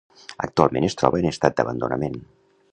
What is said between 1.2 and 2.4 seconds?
en estat d'abandonament.